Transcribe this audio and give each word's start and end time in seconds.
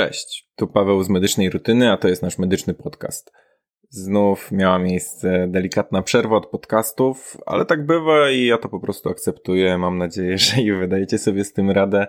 Cześć, 0.00 0.48
tu 0.56 0.66
Paweł 0.66 1.02
z 1.02 1.08
Medycznej 1.08 1.50
Rutyny, 1.50 1.92
a 1.92 1.96
to 1.96 2.08
jest 2.08 2.22
nasz 2.22 2.38
medyczny 2.38 2.74
podcast. 2.74 3.32
Znów 3.88 4.52
miała 4.52 4.78
miejsce 4.78 5.48
delikatna 5.48 6.02
przerwa 6.02 6.36
od 6.36 6.46
podcastów, 6.46 7.36
ale 7.46 7.64
tak 7.64 7.86
bywa 7.86 8.30
i 8.30 8.46
ja 8.46 8.58
to 8.58 8.68
po 8.68 8.80
prostu 8.80 9.08
akceptuję. 9.08 9.78
Mam 9.78 9.98
nadzieję, 9.98 10.38
że 10.38 10.62
i 10.62 10.72
wydajecie 10.72 11.18
sobie 11.18 11.44
z 11.44 11.52
tym 11.52 11.70
radę. 11.70 12.06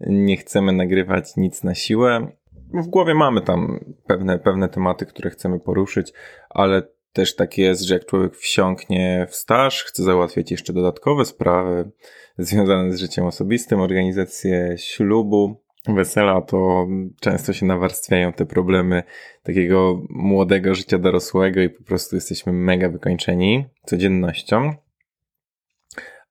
Nie 0.00 0.36
chcemy 0.36 0.72
nagrywać 0.72 1.36
nic 1.36 1.64
na 1.64 1.74
siłę. 1.74 2.26
W 2.74 2.86
głowie 2.86 3.14
mamy 3.14 3.40
tam 3.40 3.84
pewne, 4.06 4.38
pewne 4.38 4.68
tematy, 4.68 5.06
które 5.06 5.30
chcemy 5.30 5.60
poruszyć, 5.60 6.12
ale 6.50 6.82
też 7.12 7.36
tak 7.36 7.58
jest, 7.58 7.82
że 7.82 7.94
jak 7.94 8.06
człowiek 8.06 8.36
wsiąknie 8.36 9.26
w 9.30 9.34
staż, 9.34 9.84
chce 9.84 10.02
załatwiać 10.02 10.50
jeszcze 10.50 10.72
dodatkowe 10.72 11.24
sprawy 11.24 11.90
związane 12.38 12.92
z 12.92 13.00
życiem 13.00 13.24
osobistym, 13.24 13.80
organizację 13.80 14.74
ślubu, 14.78 15.61
wesela, 15.88 16.40
to 16.40 16.86
często 17.20 17.52
się 17.52 17.66
nawarstwiają 17.66 18.32
te 18.32 18.46
problemy 18.46 19.02
takiego 19.42 20.02
młodego 20.10 20.74
życia 20.74 20.98
dorosłego 20.98 21.60
i 21.60 21.70
po 21.70 21.84
prostu 21.84 22.16
jesteśmy 22.16 22.52
mega 22.52 22.88
wykończeni 22.88 23.64
codziennością. 23.86 24.74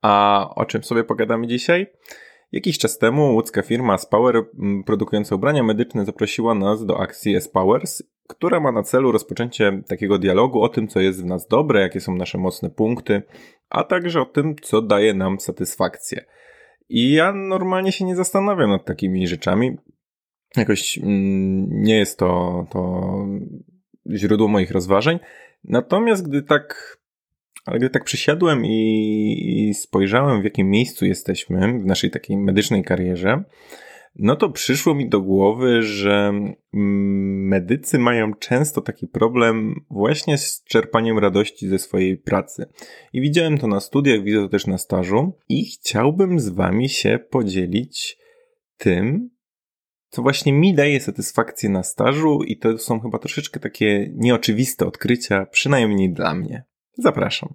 A 0.01 0.49
o 0.55 0.65
czym 0.65 0.83
sobie 0.83 1.03
pogadamy 1.03 1.47
dzisiaj? 1.47 1.87
Jakiś 2.51 2.77
czas 2.77 2.97
temu 2.97 3.33
łódzka 3.33 3.61
firma 3.61 3.97
Spower 3.97 4.43
produkująca 4.85 5.35
ubrania 5.35 5.63
medyczne 5.63 6.05
zaprosiła 6.05 6.53
nas 6.53 6.85
do 6.85 6.99
akcji 6.99 7.35
S-Powers, 7.35 8.03
która 8.27 8.59
ma 8.59 8.71
na 8.71 8.83
celu 8.83 9.11
rozpoczęcie 9.11 9.81
takiego 9.87 10.17
dialogu 10.17 10.61
o 10.61 10.70
tym, 10.70 10.87
co 10.87 10.99
jest 10.99 11.23
w 11.23 11.25
nas 11.25 11.47
dobre, 11.47 11.81
jakie 11.81 11.99
są 11.99 12.15
nasze 12.15 12.37
mocne 12.37 12.70
punkty, 12.70 13.21
a 13.70 13.83
także 13.83 14.21
o 14.21 14.25
tym, 14.25 14.55
co 14.61 14.81
daje 14.81 15.13
nam 15.13 15.39
satysfakcję. 15.39 16.25
I 16.91 17.11
ja 17.11 17.33
normalnie 17.33 17.91
się 17.91 18.05
nie 18.05 18.15
zastanawiam 18.15 18.70
nad 18.70 18.85
takimi 18.85 19.27
rzeczami. 19.27 19.77
Jakoś 20.57 20.98
mm, 20.98 21.83
nie 21.83 21.98
jest 21.98 22.20
to, 22.20 22.65
to 22.71 23.11
źródło 24.15 24.48
moich 24.48 24.71
rozważań. 24.71 25.20
Natomiast 25.63 26.27
gdy 26.27 26.41
tak, 26.41 26.98
ale 27.65 27.79
gdy 27.79 27.89
tak 27.89 28.03
przysiadłem 28.03 28.65
i, 28.65 29.70
i 29.70 29.73
spojrzałem, 29.73 30.41
w 30.41 30.43
jakim 30.43 30.70
miejscu 30.70 31.05
jesteśmy 31.05 31.79
w 31.79 31.85
naszej 31.85 32.11
takiej 32.11 32.37
medycznej 32.37 32.83
karierze, 32.83 33.43
no 34.15 34.35
to 34.35 34.49
przyszło 34.49 34.95
mi 34.95 35.09
do 35.09 35.21
głowy, 35.21 35.84
że 35.84 36.34
medycy 36.73 37.99
mają 37.99 38.34
często 38.34 38.81
taki 38.81 39.07
problem 39.07 39.85
właśnie 39.90 40.37
z 40.37 40.63
czerpaniem 40.63 41.17
radości 41.17 41.67
ze 41.67 41.79
swojej 41.79 42.17
pracy. 42.17 42.65
I 43.13 43.21
widziałem 43.21 43.57
to 43.57 43.67
na 43.67 43.79
studiach, 43.79 44.23
widzę 44.23 44.37
to 44.37 44.49
też 44.49 44.67
na 44.67 44.77
stażu 44.77 45.34
i 45.49 45.65
chciałbym 45.65 46.39
z 46.39 46.49
wami 46.49 46.89
się 46.89 47.20
podzielić 47.29 48.17
tym, 48.77 49.29
co 50.09 50.21
właśnie 50.21 50.54
mi 50.54 50.73
daje 50.73 50.99
satysfakcję 50.99 51.70
na 51.70 51.84
stażu 51.84 52.43
i 52.43 52.57
to 52.57 52.77
są 52.77 52.99
chyba 52.99 53.20
troszeczkę 53.20 53.59
takie 53.59 54.12
nieoczywiste 54.15 54.85
odkrycia, 54.85 55.45
przynajmniej 55.45 56.13
dla 56.13 56.35
mnie. 56.35 56.63
Zapraszam. 56.98 57.54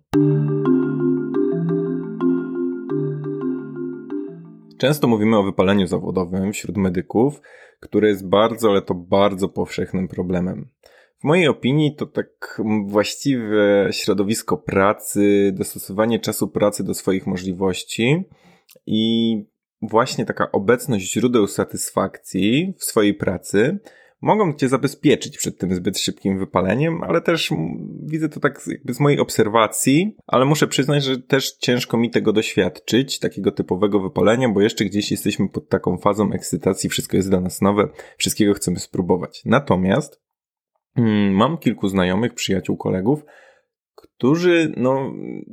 Często 4.79 5.09
mówimy 5.09 5.39
o 5.39 5.43
wypaleniu 5.43 5.87
zawodowym 5.87 6.53
wśród 6.53 6.77
medyków, 6.77 7.41
które 7.81 8.09
jest 8.09 8.29
bardzo, 8.29 8.71
ale 8.71 8.83
to 8.83 8.95
bardzo 8.95 9.49
powszechnym 9.49 10.09
problemem. 10.09 10.69
W 11.19 11.25
mojej 11.25 11.49
opinii 11.49 11.95
to 11.95 12.07
tak 12.07 12.61
właściwe 12.87 13.89
środowisko 13.91 14.57
pracy, 14.57 15.53
dostosowanie 15.55 16.21
czasu 16.21 16.49
pracy 16.49 16.85
do 16.85 16.95
swoich 16.95 17.27
możliwości 17.27 18.25
i 18.87 19.37
właśnie 19.83 20.25
taka 20.25 20.53
obecność 20.53 21.13
źródeł 21.13 21.47
satysfakcji 21.47 22.75
w 22.79 22.85
swojej 22.85 23.15
pracy 23.15 23.79
mogą 24.21 24.53
cię 24.53 24.69
zabezpieczyć 24.69 25.39
przed 25.39 25.59
tym 25.59 25.75
zbyt 25.75 25.99
szybkim 25.99 26.39
wypaleniem, 26.39 27.03
ale 27.03 27.21
też 27.21 27.51
widzę 28.03 28.29
to 28.29 28.41
tak 28.41 28.61
jakby 28.67 28.95
z 28.95 29.01
mojej 29.01 29.21
obserwacji, 29.21 30.17
ale 30.27 30.45
muszę 30.45 30.67
przyznać, 30.67 31.05
że 31.05 31.19
też 31.19 31.57
ciężko 31.57 31.97
mi 31.97 32.11
tego 32.11 32.33
doświadczyć, 32.33 33.19
takiego 33.19 33.53
typowego 33.53 34.01
wypalenia, 34.01 34.49
bo 34.49 34.61
jeszcze 34.61 34.85
gdzieś 34.85 35.11
jesteśmy 35.11 35.49
pod 35.49 35.69
taką 35.69 35.99
fazą 35.99 36.33
ekscytacji, 36.33 36.91
wszystko 36.91 37.17
jest 37.17 37.31
dla 37.31 37.41
nas 37.41 37.63
nowe, 37.63 37.89
wszystkiego 38.19 38.55
chcemy 38.55 38.79
spróbować. 38.79 39.43
Natomiast 39.45 40.23
mm, 40.97 41.35
mam 41.35 41.59
kilku 41.59 41.89
znajomych, 41.89 42.35
przyjaciół, 42.35 42.77
kolegów, 42.77 43.25
którzy 43.95 44.73
no, 44.77 45.13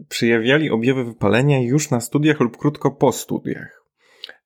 przejawiali 0.09 0.69
objawy 0.69 1.03
wypalenia 1.03 1.61
już 1.61 1.89
na 1.89 2.01
studiach 2.01 2.39
lub 2.39 2.57
krótko 2.57 2.91
po 2.91 3.11
studiach. 3.11 3.82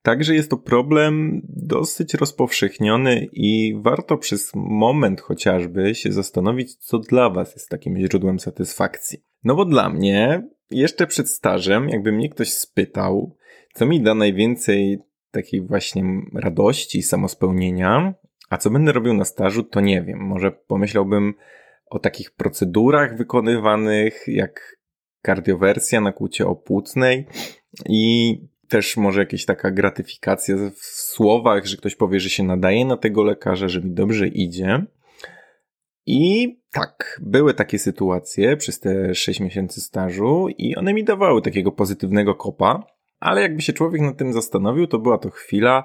Także 0.07 0.35
jest 0.35 0.50
to 0.50 0.57
problem 0.57 1.41
dosyć 1.50 2.13
rozpowszechniony 2.13 3.28
i 3.34 3.78
warto 3.81 4.18
przez 4.18 4.51
moment 4.56 5.22
chociażby 5.22 5.95
się 5.95 6.12
zastanowić, 6.12 6.75
co 6.75 7.00
dla 7.00 7.29
Was 7.29 7.53
jest 7.53 7.69
takim 7.69 7.97
źródłem 7.97 8.40
satysfakcji. 8.40 9.19
No 9.44 9.56
bo 9.56 9.66
dla 9.66 9.90
mnie, 9.90 10.47
jeszcze 10.72 11.07
przed 11.07 11.29
stażem, 11.29 11.90
jakby 11.90 12.12
mnie 12.12 12.29
ktoś 12.29 12.53
spytał, 12.53 13.35
co 13.73 13.85
mi 13.85 14.01
da 14.01 14.16
najwięcej 14.16 15.00
takiej 15.31 15.62
właśnie 15.62 16.03
radości, 16.34 17.03
samospełnienia, 17.03 18.13
a 18.50 18.57
co 18.57 18.69
będę 18.69 18.91
robił 18.91 19.13
na 19.13 19.25
stażu, 19.25 19.63
to 19.63 19.81
nie 19.81 20.01
wiem. 20.01 20.19
Może 20.19 20.51
pomyślałbym 20.51 21.34
o 21.89 22.00
takich 22.00 22.31
procedurach 22.31 23.18
wykonywanych, 23.18 24.24
jak 24.28 24.78
kardiowersja 25.22 26.01
na 26.01 26.12
kłucie 26.12 26.47
opłucnej 26.47 27.28
i 27.89 28.38
też 28.69 28.97
może 28.97 29.19
jakaś 29.19 29.45
taka 29.45 29.72
gratyfikacja 29.72 30.55
w 30.75 30.85
słowach, 30.85 31.66
że 31.66 31.78
ktoś 31.78 31.95
powie, 31.95 32.19
że 32.19 32.29
się 32.29 32.44
nadaje 32.44 32.85
na 32.85 32.97
tego 32.97 33.23
lekarza, 33.23 33.67
że 33.67 33.81
mi 33.81 33.91
dobrze 33.91 34.28
idzie. 34.28 34.85
I 36.05 36.57
tak, 36.72 37.22
były 37.23 37.53
takie 37.53 37.79
sytuacje 37.79 38.57
przez 38.57 38.79
te 38.79 39.16
6 39.16 39.39
miesięcy 39.39 39.81
stażu 39.81 40.47
i 40.57 40.75
one 40.75 40.94
mi 40.94 41.03
dawały 41.03 41.41
takiego 41.41 41.72
pozytywnego 41.72 42.35
kopa, 42.35 42.83
ale 43.19 43.41
jakby 43.41 43.61
się 43.61 43.73
człowiek 43.73 44.01
nad 44.01 44.17
tym 44.17 44.33
zastanowił, 44.33 44.88
to 44.88 45.00
była 45.00 45.17
to 45.17 45.29
chwila 45.29 45.83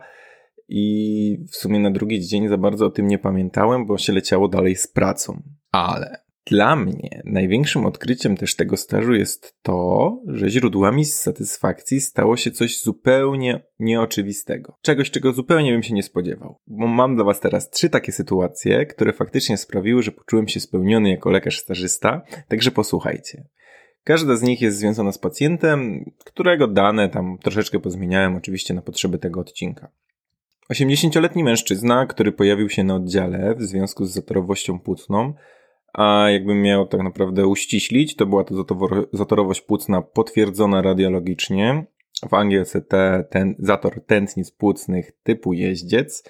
i 0.68 1.44
w 1.50 1.56
sumie 1.56 1.80
na 1.80 1.90
drugi 1.90 2.20
dzień 2.20 2.48
za 2.48 2.58
bardzo 2.58 2.86
o 2.86 2.90
tym 2.90 3.06
nie 3.06 3.18
pamiętałem, 3.18 3.86
bo 3.86 3.98
się 3.98 4.12
leciało 4.12 4.48
dalej 4.48 4.76
z 4.76 4.86
pracą. 4.86 5.42
Ale 5.72 6.21
dla 6.46 6.76
mnie 6.76 7.22
największym 7.24 7.86
odkryciem 7.86 8.36
też 8.36 8.56
tego 8.56 8.76
stażu 8.76 9.14
jest 9.14 9.56
to, 9.62 10.18
że 10.26 10.50
źródłami 10.50 11.04
satysfakcji 11.04 12.00
stało 12.00 12.36
się 12.36 12.50
coś 12.50 12.82
zupełnie 12.82 13.60
nieoczywistego. 13.78 14.76
Czegoś, 14.82 15.10
czego 15.10 15.32
zupełnie 15.32 15.72
bym 15.72 15.82
się 15.82 15.94
nie 15.94 16.02
spodziewał. 16.02 16.58
Bo 16.66 16.86
mam 16.86 17.16
dla 17.16 17.24
Was 17.24 17.40
teraz 17.40 17.70
trzy 17.70 17.90
takie 17.90 18.12
sytuacje, 18.12 18.86
które 18.86 19.12
faktycznie 19.12 19.56
sprawiły, 19.56 20.02
że 20.02 20.12
poczułem 20.12 20.48
się 20.48 20.60
spełniony 20.60 21.10
jako 21.10 21.30
lekarz 21.30 21.58
stażysta, 21.58 22.22
także 22.48 22.70
posłuchajcie. 22.70 23.44
Każda 24.04 24.36
z 24.36 24.42
nich 24.42 24.60
jest 24.60 24.78
związana 24.78 25.12
z 25.12 25.18
pacjentem, 25.18 26.10
którego 26.24 26.66
dane 26.66 27.08
tam 27.08 27.38
troszeczkę 27.42 27.80
pozmieniałem 27.80 28.36
oczywiście 28.36 28.74
na 28.74 28.82
potrzeby 28.82 29.18
tego 29.18 29.40
odcinka. 29.40 29.88
80-letni 30.72 31.44
mężczyzna, 31.44 32.06
który 32.06 32.32
pojawił 32.32 32.68
się 32.68 32.84
na 32.84 32.94
oddziale 32.94 33.54
w 33.54 33.62
związku 33.62 34.04
z 34.04 34.12
zatorowością 34.12 34.78
płucną, 34.78 35.34
a 35.92 36.30
jakbym 36.30 36.62
miał 36.62 36.86
tak 36.86 37.02
naprawdę 37.02 37.46
uściślić, 37.46 38.16
to 38.16 38.26
była 38.26 38.44
to 38.44 38.54
zatorowość 39.12 39.60
płucna 39.60 40.02
potwierdzona 40.02 40.82
radiologicznie. 40.82 41.86
W 42.30 42.34
Anglii 42.34 42.64
CT 42.64 42.94
ten, 43.30 43.54
zator 43.58 44.04
tętnic 44.06 44.50
płucnych 44.50 45.12
typu 45.22 45.52
jeździec. 45.52 46.24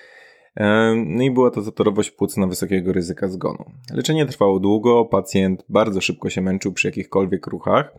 No 1.06 1.22
i 1.22 1.30
była 1.30 1.50
to 1.50 1.62
zatorowość 1.62 2.10
płucna 2.10 2.46
wysokiego 2.46 2.92
ryzyka 2.92 3.28
zgonu. 3.28 3.64
Leczenie 3.94 4.26
trwało 4.26 4.60
długo, 4.60 5.04
pacjent 5.04 5.64
bardzo 5.68 6.00
szybko 6.00 6.30
się 6.30 6.40
męczył 6.40 6.72
przy 6.72 6.88
jakichkolwiek 6.88 7.46
ruchach. 7.46 7.94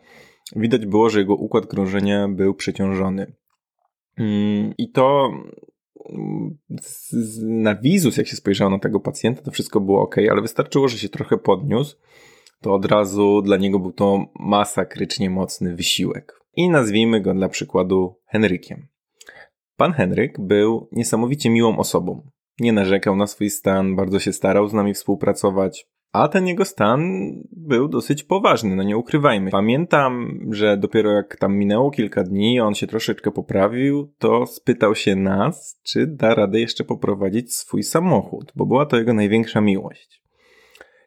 Widać 0.55 0.85
było, 0.85 1.09
że 1.09 1.19
jego 1.19 1.35
układ 1.35 1.67
krążenia 1.67 2.27
był 2.27 2.53
przeciążony. 2.53 3.33
Mm, 4.17 4.73
I 4.77 4.91
to 4.91 5.31
na 7.41 7.75
wizus, 7.75 8.17
jak 8.17 8.27
się 8.27 8.35
spojrzało 8.35 8.71
na 8.71 8.79
tego 8.79 8.99
pacjenta, 8.99 9.41
to 9.41 9.51
wszystko 9.51 9.81
było 9.81 10.01
ok, 10.01 10.15
ale 10.31 10.41
wystarczyło, 10.41 10.87
że 10.87 10.97
się 10.97 11.09
trochę 11.09 11.37
podniósł, 11.37 11.97
to 12.61 12.73
od 12.73 12.85
razu 12.85 13.41
dla 13.41 13.57
niego 13.57 13.79
był 13.79 13.91
to 13.91 14.25
masakrycznie 14.39 15.29
mocny 15.29 15.75
wysiłek. 15.75 16.39
I 16.55 16.69
nazwijmy 16.69 17.21
go 17.21 17.33
dla 17.33 17.49
przykładu 17.49 18.15
Henrykiem. 18.25 18.87
Pan 19.77 19.93
Henryk 19.93 20.41
był 20.41 20.89
niesamowicie 20.91 21.49
miłą 21.49 21.77
osobą. 21.77 22.29
Nie 22.59 22.73
narzekał 22.73 23.15
na 23.15 23.27
swój 23.27 23.49
stan, 23.49 23.95
bardzo 23.95 24.19
się 24.19 24.33
starał 24.33 24.67
z 24.67 24.73
nami 24.73 24.93
współpracować. 24.93 25.87
A 26.13 26.27
ten 26.27 26.47
jego 26.47 26.65
stan 26.65 27.31
był 27.51 27.87
dosyć 27.87 28.23
poważny, 28.23 28.75
no 28.75 28.83
nie 28.83 28.97
ukrywajmy. 28.97 29.51
Pamiętam, 29.51 30.39
że 30.51 30.77
dopiero 30.77 31.11
jak 31.11 31.37
tam 31.37 31.57
minęło 31.57 31.91
kilka 31.91 32.23
dni, 32.23 32.59
on 32.59 32.75
się 32.75 32.87
troszeczkę 32.87 33.31
poprawił, 33.31 34.13
to 34.17 34.45
spytał 34.45 34.95
się 34.95 35.15
nas, 35.15 35.79
czy 35.83 36.07
da 36.07 36.35
radę 36.35 36.59
jeszcze 36.59 36.83
poprowadzić 36.83 37.55
swój 37.55 37.83
samochód, 37.83 38.51
bo 38.55 38.65
była 38.65 38.85
to 38.85 38.97
jego 38.97 39.13
największa 39.13 39.61
miłość. 39.61 40.23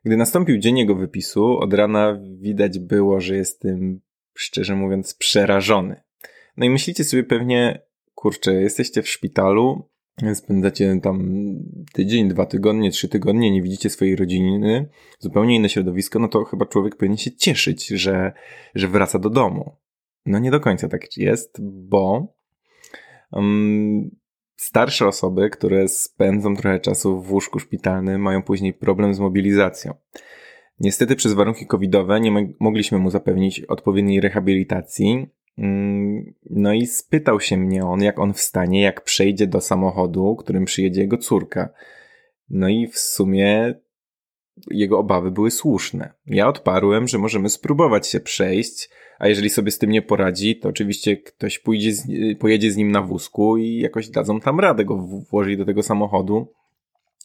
Gdy 0.05 0.17
nastąpił 0.17 0.58
dzień 0.58 0.79
jego 0.79 0.94
wypisu, 0.94 1.59
od 1.59 1.75
rana 1.75 2.20
widać 2.38 2.79
było, 2.79 3.20
że 3.20 3.37
jestem, 3.37 4.00
szczerze 4.35 4.75
mówiąc, 4.75 5.14
przerażony. 5.14 6.02
No 6.56 6.67
i 6.67 6.70
myślicie 6.70 7.05
sobie 7.05 7.25
pewnie, 7.25 7.82
kurczę, 8.14 8.55
jesteście 8.55 9.02
w 9.02 9.09
szpitalu, 9.09 9.88
spędzacie 10.35 11.01
tam 11.03 11.45
tydzień, 11.93 12.29
dwa 12.29 12.47
tygodnie, 12.47 12.91
trzy 12.91 13.09
tygodnie, 13.09 13.51
nie 13.51 13.63
widzicie 13.63 13.91
swojej 13.91 14.17
rodziny, 14.17 14.89
zupełnie 15.19 15.57
inne 15.57 15.69
środowisko, 15.69 16.19
no 16.19 16.29
to 16.29 16.45
chyba 16.45 16.67
człowiek 16.67 16.97
powinien 16.97 17.19
się 17.19 17.33
cieszyć, 17.33 17.87
że, 17.87 18.33
że 18.75 18.89
wraca 18.89 19.19
do 19.19 19.31
domu. 19.31 19.77
No 20.27 20.39
nie 20.39 20.51
do 20.51 20.61
końca 20.61 20.89
tak 20.89 21.17
jest, 21.17 21.57
bo 21.63 22.35
um, 23.33 24.11
starsze 24.57 25.07
osoby, 25.07 25.51
które 25.51 25.89
spędzą 25.89 26.57
trochę 26.57 26.81
czasu 26.81 27.23
w 27.23 27.33
łóżku 27.33 27.59
szpitalnym, 27.59 28.23
mają 28.23 28.43
później 28.43 28.75
problem 28.75 29.15
z 29.15 29.21
mobilizacją. 29.21 29.95
Niestety 30.81 31.17
przez 31.17 31.33
warunki 31.33 31.67
covidowe 31.67 32.21
nie 32.21 32.55
mogliśmy 32.61 32.99
mu 32.99 33.11
zapewnić 33.11 33.61
odpowiedniej 33.61 34.21
rehabilitacji. 34.21 35.27
Mm, 35.58 36.35
no 36.50 36.73
i 36.73 36.87
spytał 36.87 37.41
się 37.41 37.56
mnie 37.56 37.85
on, 37.85 38.03
jak 38.03 38.19
on 38.19 38.32
wstanie, 38.32 38.82
jak 38.82 39.05
przejdzie 39.05 39.47
do 39.47 39.61
samochodu, 39.61 40.37
którym 40.37 40.64
przyjedzie 40.64 41.00
jego 41.00 41.19
córka. 41.19 41.69
No 42.50 42.69
i 42.69 42.87
w 42.87 42.99
sumie 42.99 43.75
jego 44.70 44.99
obawy 44.99 45.31
były 45.31 45.50
słuszne. 45.50 46.12
Ja 46.26 46.49
odparłem, 46.49 47.08
że 47.08 47.19
możemy 47.19 47.49
spróbować 47.49 48.06
się 48.06 48.20
przejść, 48.20 48.91
a 49.19 49.29
jeżeli 49.29 49.50
sobie 49.50 49.70
z 49.70 49.79
tym 49.79 49.91
nie 49.91 50.03
poradzi, 50.03 50.56
to 50.56 50.69
oczywiście 50.69 51.17
ktoś 51.17 51.59
pójdzie 51.59 51.93
z, 51.93 52.09
pojedzie 52.38 52.70
z 52.70 52.76
nim 52.76 52.91
na 52.91 53.02
wózku 53.02 53.56
i 53.56 53.76
jakoś 53.76 54.09
dadzą 54.09 54.41
tam 54.41 54.61
radę 54.61 54.85
go 54.85 54.97
włożyć 55.31 55.56
do 55.56 55.64
tego 55.64 55.82
samochodu 55.82 56.52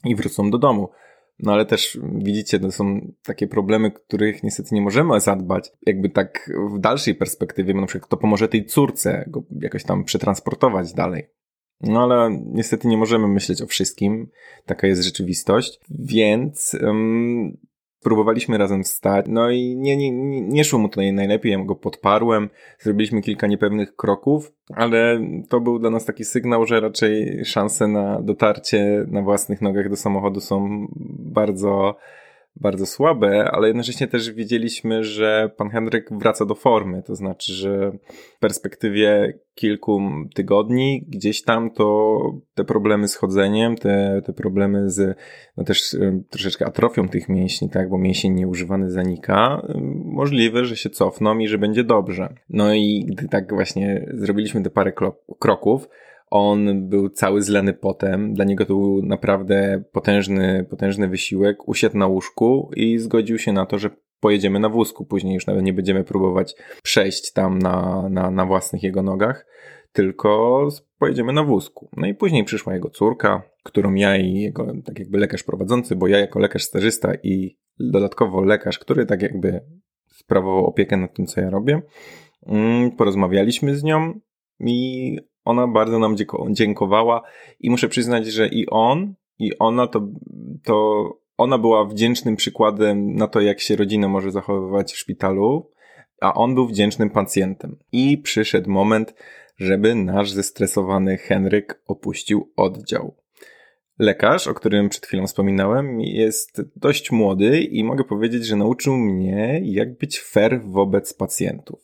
i 0.06 0.16
wrócą 0.16 0.52
do 0.52 0.58
domu. 0.58 0.90
No 1.42 1.54
ale 1.54 1.66
też 1.66 2.00
widzicie, 2.14 2.60
to 2.60 2.72
są 2.72 3.12
takie 3.24 3.48
problemy, 3.48 3.92
których 3.92 4.44
niestety 4.44 4.76
nie 4.76 4.82
możemy 4.82 5.20
zadbać. 5.20 5.72
Jakby 5.86 6.10
tak 6.10 6.52
w 6.76 6.80
dalszej 6.80 7.16
perspektywie, 7.16 7.74
na 7.74 7.86
przykład 7.86 8.08
kto 8.08 8.18
pomoże 8.18 8.48
tej 8.48 8.66
córce 8.66 9.26
go 9.28 9.44
jakoś 9.62 9.84
tam 9.84 10.04
przetransportować 10.04 10.94
dalej. 10.94 11.28
No 11.82 12.04
ale 12.04 12.42
niestety 12.46 12.88
nie 12.88 12.98
możemy 12.98 13.28
myśleć 13.28 13.62
o 13.62 13.68
wszystkim. 13.68 14.30
Taka 14.66 14.88
jest 14.88 15.04
rzeczywistość. 15.04 15.80
Więc 15.90 16.78
um, 16.82 17.58
próbowaliśmy 18.04 18.58
razem 18.58 18.84
wstać. 18.84 19.26
No 19.30 19.50
i 19.50 19.76
nie, 19.76 19.98
nie, 19.98 20.12
nie 20.42 20.64
szło 20.64 20.80
mu 20.80 20.90
tutaj 20.90 21.14
najlepiej. 21.14 21.52
Ja 21.52 21.66
go 21.66 21.76
podparłem. 21.76 22.50
Zrobiliśmy 22.80 23.22
kilka 23.22 23.48
niepewnych 23.48 23.96
kroków, 23.96 24.52
ale 24.76 25.20
to 25.50 25.60
był 25.60 25.80
dla 25.80 25.90
nas 25.90 26.06
taki 26.06 26.26
sygnał, 26.26 26.66
że 26.66 26.80
raczej 26.80 27.46
szanse 27.46 27.88
na 27.88 28.22
dotarcie 28.22 29.06
na 29.08 29.22
własnych 29.22 29.62
nogach 29.62 29.90
do 29.90 29.96
samochodu 29.96 30.40
są 30.40 30.88
bardzo 31.20 31.96
bardzo 32.56 32.86
słabe, 32.86 33.52
ale 33.52 33.68
jednocześnie 33.68 34.08
też 34.08 34.32
wiedzieliśmy, 34.32 35.04
że 35.04 35.52
pan 35.58 35.70
Henryk 35.70 36.10
wraca 36.12 36.46
do 36.46 36.56
formy, 36.56 37.04
to 37.04 37.16
znaczy, 37.16 37.54
że 37.54 37.92
w 38.36 38.40
perspektywie 38.40 39.40
kilku 39.56 40.02
tygodni 40.36 41.06
gdzieś 41.08 41.44
tam 41.44 41.72
to 41.72 42.18
te 42.54 42.64
problemy 42.64 43.08
z 43.08 43.16
chodzeniem, 43.16 43.76
te, 43.76 44.22
te 44.26 44.34
problemy 44.34 44.90
z 44.90 45.18
no 45.58 45.64
też 45.64 45.98
troszeczkę 46.30 46.66
atrofią 46.66 47.10
tych 47.10 47.30
mięśni, 47.30 47.70
tak, 47.70 47.90
bo 47.90 47.98
mięsień 47.98 48.34
nieużywany 48.34 48.92
zanika, 48.92 49.68
możliwe, 50.06 50.66
że 50.66 50.78
się 50.78 50.90
cofną 50.90 51.40
i 51.40 51.48
że 51.48 51.58
będzie 51.58 51.84
dobrze. 51.84 52.34
No 52.50 52.74
i 52.74 53.06
gdy 53.10 53.28
tak 53.28 53.54
właśnie 53.54 54.12
zrobiliśmy 54.14 54.64
te 54.64 54.70
parę 54.70 54.94
kroków, 55.40 55.88
on 56.32 56.90
był 56.90 57.10
cały 57.10 57.42
zlany 57.42 57.74
potem. 57.74 58.34
Dla 58.34 58.46
niego 58.46 58.66
to 58.66 58.74
był 58.74 59.02
naprawdę 59.02 59.84
potężny, 59.92 60.66
potężny 60.70 61.08
wysiłek. 61.08 61.68
Usiadł 61.68 61.98
na 61.98 62.08
łóżku 62.08 62.72
i 62.76 63.00
zgodził 63.00 63.38
się 63.38 63.54
na 63.54 63.66
to, 63.66 63.78
że 63.78 63.90
pojedziemy 64.20 64.60
na 64.60 64.70
wózku. 64.70 65.06
Później 65.06 65.34
już 65.34 65.48
nawet 65.48 65.64
nie 65.64 65.74
będziemy 65.74 66.04
próbować 66.04 66.56
przejść 66.84 67.34
tam 67.34 67.60
na, 67.60 68.08
na, 68.10 68.32
na 68.32 68.46
własnych 68.46 68.84
jego 68.84 69.04
nogach, 69.04 69.46
tylko 69.92 70.68
pojedziemy 71.00 71.34
na 71.34 71.44
wózku. 71.44 71.90
No 71.98 72.08
i 72.08 72.14
później 72.14 72.44
przyszła 72.44 72.74
jego 72.74 72.90
córka, 72.90 73.42
którą 73.64 73.94
ja 73.94 74.18
i 74.18 74.34
jego 74.34 74.74
tak 74.86 75.00
jakby 75.00 75.18
lekarz 75.18 75.44
prowadzący, 75.44 75.96
bo 75.96 76.08
ja 76.08 76.20
jako 76.20 76.40
lekarz 76.40 76.64
stażysta 76.64 77.14
i 77.24 77.58
dodatkowo 77.80 78.44
lekarz, 78.44 78.80
który 78.80 79.06
tak 79.06 79.22
jakby 79.22 79.62
sprawował 80.08 80.66
opiekę 80.66 80.98
nad 80.98 81.14
tym, 81.14 81.26
co 81.26 81.42
ja 81.42 81.50
robię, 81.50 81.82
mm, 82.48 82.92
porozmawialiśmy 82.92 83.76
z 83.76 83.84
nią 83.84 84.20
i 84.60 85.18
ona 85.46 85.68
bardzo 85.68 86.00
nam 86.00 86.16
dziękowała 86.50 87.22
i 87.60 87.70
muszę 87.70 87.90
przyznać, 87.90 88.28
że 88.28 88.48
i 88.48 88.70
on, 88.70 89.14
i 89.40 89.58
ona 89.60 89.88
to, 89.88 90.08
to 90.64 91.08
ona 91.38 91.58
była 91.58 91.86
wdzięcznym 91.86 92.36
przykładem 92.36 93.16
na 93.16 93.28
to, 93.28 93.42
jak 93.42 93.60
się 93.60 93.76
rodzina 93.76 94.08
może 94.08 94.32
zachowywać 94.32 94.94
w 94.94 94.98
szpitalu, 94.98 95.72
a 96.22 96.34
on 96.34 96.56
był 96.56 96.68
wdzięcznym 96.68 97.10
pacjentem. 97.10 97.78
I 97.92 98.18
przyszedł 98.18 98.72
moment, 98.72 99.14
żeby 99.58 99.96
nasz 99.96 100.32
zestresowany 100.32 101.18
Henryk 101.18 101.82
opuścił 101.88 102.52
oddział. 102.56 103.16
Lekarz, 104.00 104.48
o 104.48 104.54
którym 104.54 104.90
przed 104.90 105.06
chwilą 105.06 105.28
wspominałem, 105.28 106.02
jest 106.02 106.62
dość 106.76 107.12
młody 107.12 107.62
i 107.62 107.84
mogę 107.84 108.04
powiedzieć, 108.04 108.46
że 108.46 108.56
nauczył 108.56 108.98
mnie, 108.98 109.62
jak 109.64 109.98
być 109.98 110.20
fair 110.20 110.62
wobec 110.64 111.14
pacjentów. 111.14 111.80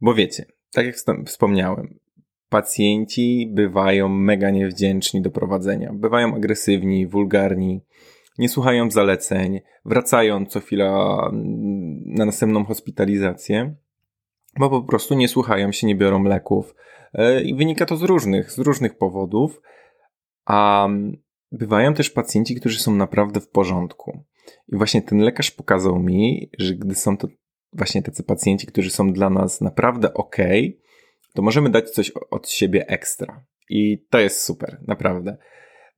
Bo 0.00 0.14
wiecie, 0.14 0.46
tak 0.72 0.86
jak 0.86 0.96
wspomniałem, 1.26 1.98
pacjenci 2.48 3.50
bywają 3.54 4.08
mega 4.08 4.50
niewdzięczni 4.50 5.22
do 5.22 5.30
prowadzenia. 5.30 5.92
Bywają 5.92 6.34
agresywni, 6.34 7.06
wulgarni, 7.06 7.80
nie 8.38 8.48
słuchają 8.48 8.90
zaleceń, 8.90 9.60
wracają 9.84 10.46
co 10.46 10.60
chwila 10.60 11.20
mm, 11.32 12.02
na 12.06 12.24
następną 12.24 12.64
hospitalizację, 12.64 13.74
bo 14.58 14.70
po 14.70 14.82
prostu 14.82 15.14
nie 15.14 15.28
słuchają 15.28 15.72
się, 15.72 15.86
nie 15.86 15.96
biorą 15.96 16.22
leków. 16.22 16.74
E, 17.14 17.42
I 17.42 17.54
wynika 17.54 17.86
to 17.86 17.96
z 17.96 18.02
różnych, 18.02 18.52
z 18.52 18.58
różnych 18.58 18.98
powodów. 18.98 19.60
A 20.46 20.88
bywają 21.52 21.94
też 21.94 22.10
pacjenci, 22.10 22.54
którzy 22.54 22.78
są 22.78 22.94
naprawdę 22.94 23.40
w 23.40 23.48
porządku. 23.48 24.24
I 24.68 24.76
właśnie 24.76 25.02
ten 25.02 25.18
lekarz 25.18 25.50
pokazał 25.50 25.98
mi, 25.98 26.50
że 26.58 26.74
gdy 26.74 26.94
są 26.94 27.16
to 27.16 27.28
właśnie 27.72 28.02
tacy 28.02 28.22
pacjenci, 28.22 28.66
którzy 28.66 28.90
są 28.90 29.12
dla 29.12 29.30
nas 29.30 29.60
naprawdę 29.60 30.14
ok, 30.14 30.36
to 31.38 31.42
możemy 31.42 31.70
dać 31.70 31.90
coś 31.90 32.10
od 32.10 32.50
siebie 32.50 32.88
ekstra. 32.88 33.44
I 33.70 34.04
to 34.10 34.18
jest 34.18 34.42
super, 34.42 34.80
naprawdę. 34.86 35.36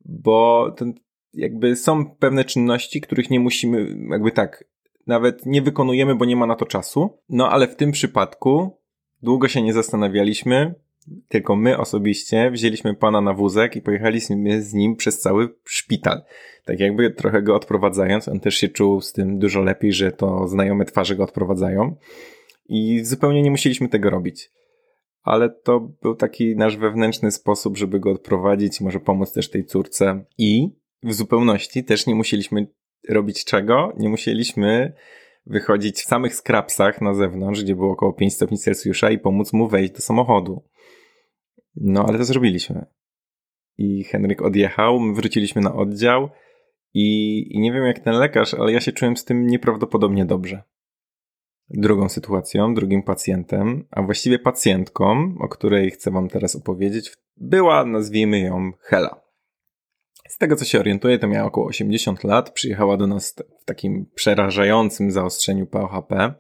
Bo 0.05 0.71
ten, 0.77 0.95
jakby 1.35 1.77
są 1.77 2.11
pewne 2.11 2.45
czynności, 2.45 3.01
których 3.01 3.31
nie 3.31 3.41
musimy, 3.41 3.97
jakby 4.11 4.33
tak, 4.33 4.65
nawet 5.07 5.47
nie 5.47 5.63
wykonujemy, 5.63 6.15
bo 6.15 6.25
nie 6.25 6.37
ma 6.37 6.47
na 6.47 6.57
to 6.57 6.67
czasu. 6.67 7.19
No 7.29 7.51
ale 7.51 7.69
w 7.69 7.77
tym 7.77 7.93
przypadku 7.93 8.79
długo 9.23 9.49
się 9.49 9.63
nie 9.63 9.73
zastanawialiśmy, 9.73 10.75
tylko 11.29 11.57
my 11.57 11.79
osobiście 11.79 12.51
wzięliśmy 12.51 12.95
pana 12.95 13.21
na 13.21 13.35
wózek 13.35 13.77
i 13.77 13.83
pojechaliśmy 13.83 14.63
z 14.63 14.75
nim 14.75 14.97
przez 14.97 15.21
cały 15.21 15.49
szpital. 15.65 16.23
Tak 16.65 16.81
jakby 16.81 17.11
trochę 17.11 17.43
go 17.43 17.57
odprowadzając, 17.57 18.29
on 18.29 18.41
też 18.41 18.55
się 18.55 18.69
czuł 18.69 19.01
z 19.01 19.13
tym 19.13 19.39
dużo 19.39 19.61
lepiej, 19.61 19.93
że 19.93 20.13
to 20.13 20.49
znajome 20.49 20.85
twarze 20.85 21.17
go 21.17 21.25
odprowadzają. 21.25 21.97
I 22.69 23.05
zupełnie 23.05 23.43
nie 23.43 23.51
musieliśmy 23.51 23.89
tego 23.89 24.11
robić 24.11 24.51
ale 25.23 25.51
to 25.51 25.81
był 25.81 26.15
taki 26.15 26.57
nasz 26.57 26.77
wewnętrzny 26.77 27.31
sposób, 27.31 27.77
żeby 27.77 28.01
go 28.01 28.11
odprowadzić, 28.11 28.81
może 28.81 29.01
pomóc 29.01 29.33
też 29.33 29.51
tej 29.51 29.65
córce. 29.65 30.25
I 30.39 30.69
w 31.03 31.15
zupełności 31.15 31.85
też 31.85 32.07
nie 32.07 32.15
musieliśmy 32.15 32.67
robić 33.09 33.45
czego? 33.45 33.93
Nie 33.99 34.09
musieliśmy 34.09 34.93
wychodzić 35.47 35.97
w 36.01 36.07
samych 36.07 36.35
skrapsach 36.35 37.01
na 37.01 37.15
zewnątrz, 37.15 37.63
gdzie 37.63 37.77
było 37.77 37.93
około 37.93 38.13
5 38.13 38.35
stopni 38.35 38.59
Celsjusza 38.59 39.11
i 39.11 39.19
pomóc 39.19 39.53
mu 39.53 39.69
wejść 39.69 39.93
do 39.93 40.01
samochodu. 40.01 40.63
No, 41.77 42.05
ale 42.09 42.19
to 42.19 42.25
zrobiliśmy. 42.25 42.87
I 43.79 44.05
Henryk 44.05 44.43
odjechał, 44.43 45.01
my 45.01 45.15
wróciliśmy 45.15 45.63
na 45.63 45.75
oddział 45.75 46.29
i, 46.95 47.47
i 47.51 47.61
nie 47.61 47.73
wiem 47.73 47.85
jak 47.85 47.99
ten 47.99 48.15
lekarz, 48.15 48.55
ale 48.55 48.73
ja 48.73 48.81
się 48.81 48.93
czułem 48.93 49.17
z 49.17 49.25
tym 49.25 49.47
nieprawdopodobnie 49.47 50.25
dobrze. 50.25 50.63
Drugą 51.71 52.09
sytuacją, 52.09 52.75
drugim 52.75 53.03
pacjentem, 53.03 53.85
a 53.91 54.03
właściwie 54.03 54.39
pacjentką, 54.39 55.35
o 55.41 55.49
której 55.49 55.91
chcę 55.91 56.11
Wam 56.11 56.29
teraz 56.29 56.57
opowiedzieć, 56.57 57.13
była, 57.37 57.85
nazwijmy 57.85 58.41
ją, 58.41 58.73
Hela. 58.81 59.21
Z 60.29 60.39
tego 60.39 60.57
co 60.57 60.65
się 60.65 60.81
orientuję, 60.81 61.19
to 61.19 61.29
miała 61.29 61.47
około 61.47 61.67
80 61.67 62.25
lat, 62.25 62.51
przyjechała 62.51 62.97
do 62.97 63.07
nas 63.07 63.35
w 63.61 63.65
takim 63.65 64.07
przerażającym 64.15 65.11
zaostrzeniu 65.11 65.67
POHP. 65.67 66.35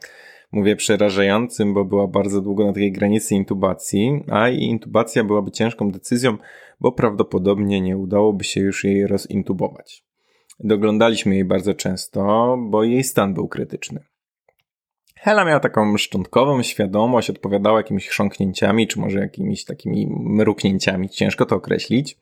Mówię 0.53 0.77
przerażającym, 0.77 1.75
bo 1.75 1.85
była 1.85 2.07
bardzo 2.07 2.41
długo 2.41 2.67
na 2.67 2.73
takiej 2.73 2.93
granicy 2.93 3.35
intubacji, 3.35 4.25
a 4.29 4.49
i 4.49 4.63
intubacja 4.63 5.25
byłaby 5.25 5.51
ciężką 5.51 5.91
decyzją, 5.91 6.37
bo 6.81 6.93
prawdopodobnie 6.93 7.81
nie 7.81 7.97
udałoby 7.97 8.45
się 8.45 8.61
już 8.61 8.85
jej 8.85 9.07
rozintubować. 9.07 10.05
Doglądaliśmy 10.61 11.35
jej 11.35 11.45
bardzo 11.45 11.75
często, 11.75 12.57
bo 12.71 12.85
jej 12.85 13.05
stan 13.05 13.35
był 13.35 13.49
krytyczny. 13.49 14.10
Hela 15.23 15.45
miała 15.45 15.61
taką 15.61 15.97
szczątkową 15.97 16.63
świadomość, 16.63 17.31
odpowiadała 17.31 17.79
jakimiś 17.79 18.09
chrząknięciami, 18.09 18.87
czy 18.87 19.01
może 19.01 19.19
jakimiś 19.19 19.65
takimi 19.65 20.07
mruknięciami, 20.11 21.09
ciężko 21.09 21.47
to 21.47 21.57
określić. 21.57 22.19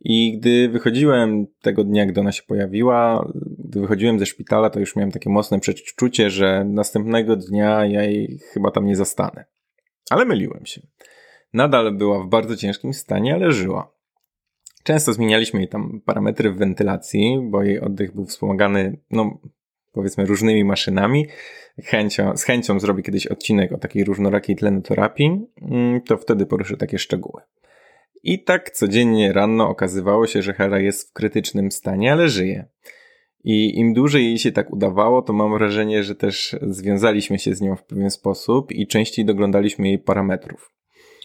I 0.00 0.38
gdy 0.38 0.68
wychodziłem 0.68 1.46
tego 1.62 1.84
dnia, 1.84 2.06
gdy 2.06 2.20
ona 2.20 2.32
się 2.32 2.42
pojawiła, 2.42 3.28
gdy 3.58 3.80
wychodziłem 3.80 4.18
ze 4.18 4.26
szpitala, 4.26 4.70
to 4.70 4.80
już 4.80 4.96
miałem 4.96 5.12
takie 5.12 5.30
mocne 5.30 5.60
przeczucie, 5.60 6.30
że 6.30 6.64
następnego 6.64 7.36
dnia 7.36 7.86
ja 7.86 8.02
jej 8.02 8.38
chyba 8.52 8.70
tam 8.70 8.86
nie 8.86 8.96
zastanę. 8.96 9.44
Ale 10.10 10.24
myliłem 10.24 10.66
się. 10.66 10.80
Nadal 11.52 11.92
była 11.92 12.24
w 12.24 12.28
bardzo 12.28 12.56
ciężkim 12.56 12.94
stanie, 12.94 13.34
ale 13.34 13.52
żyła. 13.52 13.92
Często 14.82 15.12
zmienialiśmy 15.12 15.60
jej 15.60 15.68
tam 15.68 16.00
parametry 16.04 16.50
w 16.50 16.56
wentylacji, 16.56 17.38
bo 17.50 17.62
jej 17.62 17.80
oddech 17.80 18.14
był 18.14 18.24
wspomagany, 18.24 18.98
no 19.10 19.40
powiedzmy 19.92 20.24
różnymi 20.24 20.64
maszynami. 20.64 21.26
Chęcią, 21.84 22.36
z 22.36 22.44
chęcią 22.44 22.80
zrobi 22.80 23.02
kiedyś 23.02 23.26
odcinek 23.26 23.72
o 23.72 23.78
takiej 23.78 24.04
różnorakiej 24.04 24.56
tlenoterapii, 24.56 25.46
mm, 25.62 26.00
to 26.00 26.16
wtedy 26.16 26.46
poruszę 26.46 26.76
takie 26.76 26.98
szczegóły. 26.98 27.42
I 28.22 28.44
tak 28.44 28.70
codziennie 28.70 29.32
rano 29.32 29.68
okazywało 29.68 30.26
się, 30.26 30.42
że 30.42 30.52
Hera 30.52 30.80
jest 30.80 31.10
w 31.10 31.12
krytycznym 31.12 31.72
stanie, 31.72 32.12
ale 32.12 32.28
żyje. 32.28 32.66
I 33.44 33.78
im 33.78 33.94
dłużej 33.94 34.24
jej 34.24 34.38
się 34.38 34.52
tak 34.52 34.72
udawało, 34.72 35.22
to 35.22 35.32
mam 35.32 35.52
wrażenie, 35.52 36.04
że 36.04 36.14
też 36.14 36.56
związaliśmy 36.62 37.38
się 37.38 37.54
z 37.54 37.60
nią 37.60 37.76
w 37.76 37.84
pewien 37.84 38.10
sposób 38.10 38.72
i 38.72 38.86
częściej 38.86 39.24
doglądaliśmy 39.24 39.88
jej 39.88 39.98
parametrów. 39.98 40.72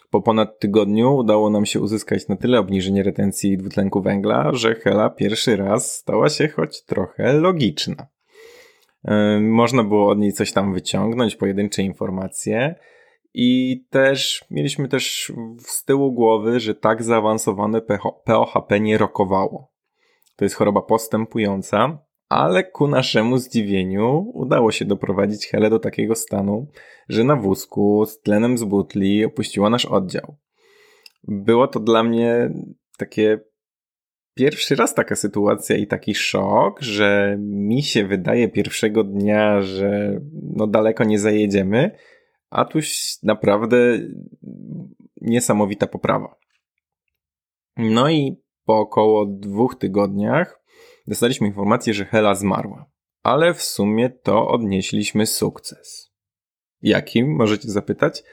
Po 0.10 0.22
ponad 0.22 0.60
tygodniu 0.60 1.16
udało 1.16 1.50
nam 1.50 1.66
się 1.66 1.80
uzyskać 1.80 2.28
na 2.28 2.36
tyle 2.36 2.60
obniżenie 2.60 3.04
retencji 3.04 3.58
dwutlenku 3.58 4.02
węgla, 4.02 4.54
że 4.54 4.76
Hela 4.76 5.10
pierwszy 5.10 5.56
raz 5.56 5.96
stała 5.96 6.30
się 6.30 6.48
choć 6.48 6.84
trochę 6.84 7.34
logiczna. 7.34 8.08
Można 9.42 9.84
było 9.84 10.10
od 10.10 10.20
niej 10.20 10.34
coś 10.34 10.52
tam 10.52 10.74
wyciągnąć, 10.74 11.36
pojedyncze 11.36 11.84
informacje. 11.84 12.76
I 13.34 13.84
też 13.90 14.46
mieliśmy 14.52 14.88
też 14.88 15.34
z 15.60 15.86
tyłu 15.86 16.14
głowy, 16.14 16.60
że 16.60 16.76
tak 16.76 17.04
zaawansowane 17.04 17.82
POHP 18.26 18.80
nie 18.80 18.98
rokowało. 18.98 19.72
To 20.36 20.46
jest 20.46 20.56
choroba 20.56 20.82
postępująca, 20.82 22.00
ale 22.30 22.64
ku 22.64 22.88
naszemu 22.88 23.38
zdziwieniu 23.38 24.32
udało 24.34 24.72
się 24.72 24.86
doprowadzić 24.86 25.48
Helę 25.48 25.70
do 25.70 25.80
takiego 25.80 26.16
stanu, 26.16 26.68
że 27.10 27.24
na 27.24 27.36
wózku 27.36 28.06
z 28.06 28.22
tlenem 28.22 28.58
z 28.58 28.64
butli 28.64 29.26
opuściła 29.26 29.70
nasz 29.70 29.86
oddział. 29.86 30.36
Było 31.24 31.68
to 31.68 31.80
dla 31.80 32.04
mnie 32.04 32.54
takie 32.98 33.40
pierwszy 34.38 34.76
raz 34.76 34.96
taka 34.96 35.16
sytuacja 35.16 35.78
i 35.78 35.88
taki 35.88 36.16
szok, 36.16 36.82
że 36.82 37.38
mi 37.40 37.84
się 37.84 38.08
wydaje 38.08 38.50
pierwszego 38.50 39.04
dnia, 39.04 39.62
że 39.62 40.20
no 40.56 40.68
daleko 40.68 41.04
nie 41.04 41.20
zajedziemy, 41.20 41.92
a 42.50 42.66
tu 42.66 42.80
naprawdę 43.24 43.78
niesamowita 45.22 45.88
poprawa. 45.88 46.36
No 47.78 48.10
i 48.10 48.42
po 48.66 48.80
około 48.80 49.26
dwóch 49.26 49.76
tygodniach 49.76 50.62
dostaliśmy 51.08 51.48
informację, 51.48 51.94
że 51.94 52.06
Hela 52.06 52.36
zmarła. 52.36 52.86
Ale 53.24 53.54
w 53.54 53.62
sumie 53.62 54.10
to 54.10 54.48
odnieśliśmy 54.48 55.26
sukces. 55.26 56.12
Jakim, 56.82 57.36
możecie 57.36 57.70
zapytać? 57.70 58.24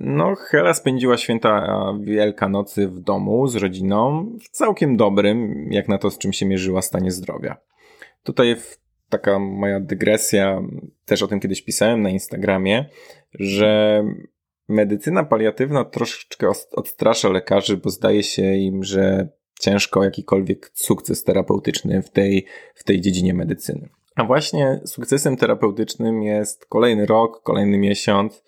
No, 0.00 0.34
Hela 0.34 0.74
spędziła 0.74 1.16
święta 1.16 1.84
Wielkanocy 2.00 2.88
w 2.88 3.00
domu 3.00 3.46
z 3.46 3.56
rodziną 3.56 4.32
w 4.40 4.48
całkiem 4.48 4.96
dobrym, 4.96 5.68
jak 5.70 5.88
na 5.88 5.98
to, 5.98 6.10
z 6.10 6.18
czym 6.18 6.32
się 6.32 6.46
mierzyła, 6.46 6.82
stanie 6.82 7.10
zdrowia. 7.10 7.56
Tutaj 8.22 8.56
taka 9.08 9.38
moja 9.38 9.80
dygresja, 9.80 10.62
też 11.04 11.22
o 11.22 11.28
tym 11.28 11.40
kiedyś 11.40 11.62
pisałem 11.62 12.02
na 12.02 12.10
Instagramie, 12.10 12.84
że 13.34 14.02
medycyna 14.68 15.24
paliatywna 15.24 15.84
troszeczkę 15.84 16.48
odstrasza 16.72 17.28
lekarzy, 17.28 17.76
bo 17.76 17.90
zdaje 17.90 18.22
się 18.22 18.54
im, 18.54 18.84
że 18.84 19.28
ciężko 19.60 20.04
jakikolwiek 20.04 20.70
sukces 20.74 21.24
terapeutyczny 21.24 22.02
w 22.02 22.10
tej, 22.10 22.46
w 22.74 22.84
tej 22.84 23.00
dziedzinie 23.00 23.34
medycyny. 23.34 23.88
A 24.16 24.24
właśnie 24.24 24.80
sukcesem 24.86 25.36
terapeutycznym 25.36 26.22
jest 26.22 26.66
kolejny 26.66 27.06
rok, 27.06 27.42
kolejny 27.42 27.78
miesiąc, 27.78 28.42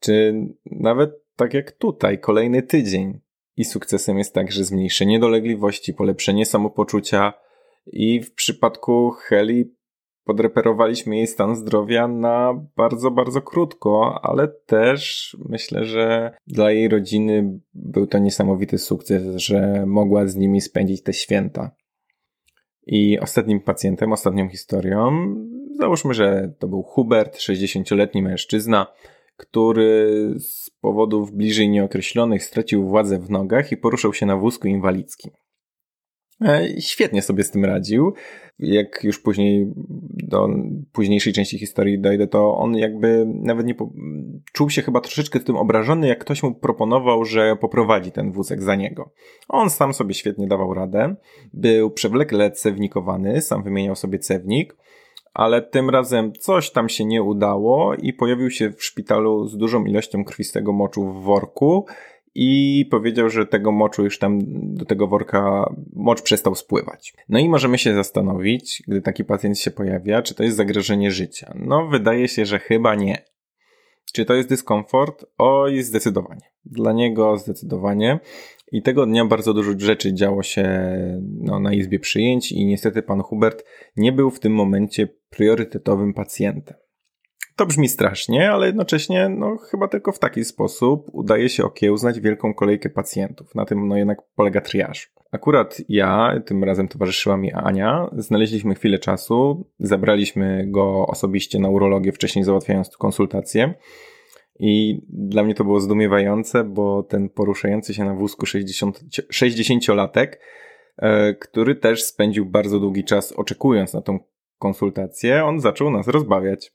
czy 0.00 0.34
nawet 0.66 1.10
tak 1.36 1.54
jak 1.54 1.72
tutaj, 1.72 2.18
kolejny 2.18 2.62
tydzień. 2.62 3.20
I 3.56 3.64
sukcesem 3.64 4.18
jest 4.18 4.34
także 4.34 4.64
zmniejszenie 4.64 5.18
dolegliwości, 5.18 5.94
polepszenie 5.94 6.46
samopoczucia 6.46 7.32
i 7.86 8.20
w 8.20 8.34
przypadku 8.34 9.10
Heli 9.10 9.74
podreperowaliśmy 10.24 11.16
jej 11.16 11.26
stan 11.26 11.56
zdrowia 11.56 12.08
na 12.08 12.66
bardzo, 12.76 13.10
bardzo 13.10 13.42
krótko, 13.42 14.20
ale 14.22 14.48
też 14.48 15.36
myślę, 15.48 15.84
że 15.84 16.32
dla 16.46 16.70
jej 16.70 16.88
rodziny 16.88 17.60
był 17.74 18.06
to 18.06 18.18
niesamowity 18.18 18.78
sukces, 18.78 19.36
że 19.36 19.84
mogła 19.86 20.26
z 20.26 20.36
nimi 20.36 20.60
spędzić 20.60 21.02
te 21.02 21.12
święta. 21.12 21.70
I 22.86 23.18
ostatnim 23.18 23.60
pacjentem, 23.60 24.12
ostatnią 24.12 24.48
historią, 24.48 25.34
załóżmy, 25.78 26.14
że 26.14 26.52
to 26.58 26.68
był 26.68 26.82
Hubert, 26.82 27.36
60-letni 27.36 28.22
mężczyzna, 28.22 28.86
który 29.40 30.34
z 30.38 30.70
powodów 30.70 31.32
bliżej 31.32 31.68
nieokreślonych 31.68 32.44
stracił 32.44 32.88
władzę 32.88 33.18
w 33.18 33.30
nogach 33.30 33.72
i 33.72 33.76
poruszał 33.76 34.14
się 34.14 34.26
na 34.26 34.36
wózku 34.36 34.68
inwalidzkim. 34.68 35.30
E, 36.44 36.80
świetnie 36.80 37.22
sobie 37.22 37.44
z 37.44 37.50
tym 37.50 37.64
radził. 37.64 38.14
Jak 38.58 39.04
już 39.04 39.18
później 39.18 39.72
do 40.12 40.48
późniejszej 40.92 41.32
części 41.32 41.58
historii 41.58 42.00
dojdę, 42.00 42.26
to 42.26 42.56
on 42.56 42.76
jakby 42.76 43.26
nawet 43.28 43.66
nie 43.66 43.74
po... 43.74 43.92
czuł 44.52 44.70
się 44.70 44.82
chyba 44.82 45.00
troszeczkę 45.00 45.40
tym 45.40 45.56
obrażony, 45.56 46.08
jak 46.08 46.18
ktoś 46.18 46.42
mu 46.42 46.54
proponował, 46.54 47.24
że 47.24 47.56
poprowadzi 47.56 48.12
ten 48.12 48.32
wózek 48.32 48.62
za 48.62 48.74
niego. 48.74 49.12
On 49.48 49.70
sam 49.70 49.94
sobie 49.94 50.14
świetnie 50.14 50.46
dawał 50.46 50.74
radę. 50.74 51.14
Był 51.52 51.90
przewlekle 51.90 52.50
cewnikowany, 52.50 53.42
sam 53.42 53.62
wymieniał 53.62 53.96
sobie 53.96 54.18
cewnik 54.18 54.76
ale 55.32 55.62
tym 55.62 55.90
razem 55.90 56.32
coś 56.32 56.70
tam 56.70 56.88
się 56.88 57.04
nie 57.04 57.22
udało 57.22 57.94
i 57.94 58.12
pojawił 58.12 58.50
się 58.50 58.70
w 58.70 58.84
szpitalu 58.84 59.46
z 59.46 59.56
dużą 59.56 59.84
ilością 59.84 60.24
krwistego 60.24 60.72
moczu 60.72 61.12
w 61.12 61.22
worku 61.22 61.86
i 62.34 62.86
powiedział, 62.90 63.30
że 63.30 63.46
tego 63.46 63.72
moczu 63.72 64.04
już 64.04 64.18
tam 64.18 64.38
do 64.74 64.84
tego 64.84 65.06
worka 65.06 65.70
mocz 65.92 66.22
przestał 66.22 66.54
spływać. 66.54 67.14
No 67.28 67.38
i 67.38 67.48
możemy 67.48 67.78
się 67.78 67.94
zastanowić, 67.94 68.82
gdy 68.88 69.00
taki 69.02 69.24
pacjent 69.24 69.58
się 69.58 69.70
pojawia, 69.70 70.22
czy 70.22 70.34
to 70.34 70.42
jest 70.42 70.56
zagrożenie 70.56 71.10
życia. 71.10 71.52
No, 71.54 71.86
wydaje 71.86 72.28
się, 72.28 72.46
że 72.46 72.58
chyba 72.58 72.94
nie. 72.94 73.24
Czy 74.12 74.24
to 74.24 74.34
jest 74.34 74.48
dyskomfort? 74.48 75.24
Oj, 75.38 75.82
zdecydowanie. 75.82 76.50
Dla 76.64 76.92
niego 76.92 77.36
zdecydowanie. 77.36 78.20
I 78.72 78.82
tego 78.82 79.06
dnia 79.06 79.24
bardzo 79.24 79.54
dużo 79.54 79.72
rzeczy 79.78 80.14
działo 80.14 80.42
się 80.42 80.68
no, 81.40 81.60
na 81.60 81.72
izbie 81.72 81.98
przyjęć 81.98 82.52
i 82.52 82.66
niestety 82.66 83.02
pan 83.02 83.22
Hubert 83.22 83.64
nie 83.96 84.12
był 84.12 84.30
w 84.30 84.40
tym 84.40 84.52
momencie 84.52 85.08
priorytetowym 85.30 86.14
pacjentem. 86.14 86.76
To 87.56 87.66
brzmi 87.66 87.88
strasznie, 87.88 88.50
ale 88.50 88.66
jednocześnie 88.66 89.28
no, 89.28 89.56
chyba 89.56 89.88
tylko 89.88 90.12
w 90.12 90.18
taki 90.18 90.44
sposób 90.44 91.06
udaje 91.12 91.48
się 91.48 91.64
okiełznać 91.64 92.20
wielką 92.20 92.54
kolejkę 92.54 92.90
pacjentów. 92.90 93.54
Na 93.54 93.64
tym 93.64 93.88
no, 93.88 93.96
jednak 93.96 94.18
polega 94.34 94.60
triaż. 94.60 95.12
Akurat 95.32 95.78
ja, 95.88 96.40
tym 96.46 96.64
razem 96.64 96.88
towarzyszyła 96.88 97.36
mi 97.36 97.52
Ania, 97.52 98.10
znaleźliśmy 98.16 98.74
chwilę 98.74 98.98
czasu, 98.98 99.66
zabraliśmy 99.78 100.64
go 100.68 101.06
osobiście 101.06 101.58
na 101.58 101.68
urologię, 101.68 102.12
wcześniej 102.12 102.44
załatwiając 102.44 102.96
konsultację. 102.96 103.74
I 104.62 105.02
dla 105.08 105.42
mnie 105.42 105.54
to 105.54 105.64
było 105.64 105.80
zdumiewające, 105.80 106.64
bo 106.64 107.02
ten 107.02 107.28
poruszający 107.28 107.94
się 107.94 108.04
na 108.04 108.14
wózku 108.14 108.46
60, 108.46 109.00
60-latek, 109.32 110.28
e, 110.96 111.34
który 111.34 111.74
też 111.74 112.04
spędził 112.04 112.46
bardzo 112.46 112.80
długi 112.80 113.04
czas 113.04 113.32
oczekując 113.32 113.94
na 113.94 114.02
tą 114.02 114.18
konsultację, 114.58 115.44
on 115.44 115.60
zaczął 115.60 115.90
nas 115.90 116.08
rozbawiać. 116.08 116.72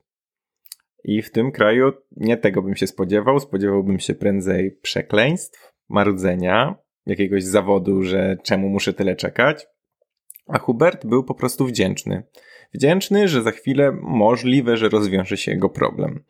I 1.03 1.21
w 1.21 1.31
tym 1.31 1.51
kraju 1.51 1.91
nie 2.17 2.37
tego 2.37 2.61
bym 2.61 2.75
się 2.75 2.87
spodziewał. 2.87 3.39
Spodziewałbym 3.39 3.99
się 3.99 4.13
prędzej 4.13 4.71
przekleństw, 4.71 5.73
marudzenia, 5.89 6.75
jakiegoś 7.05 7.43
zawodu, 7.43 8.03
że 8.03 8.37
czemu 8.43 8.69
muszę 8.69 8.93
tyle 8.93 9.15
czekać. 9.15 9.67
A 10.47 10.59
Hubert 10.59 11.05
był 11.05 11.23
po 11.23 11.35
prostu 11.35 11.65
wdzięczny. 11.65 12.23
Wdzięczny, 12.73 13.27
że 13.27 13.41
za 13.41 13.51
chwilę 13.51 13.91
możliwe, 14.01 14.77
że 14.77 14.89
rozwiąże 14.89 15.37
się 15.37 15.51
jego 15.51 15.69
problem. 15.69 16.23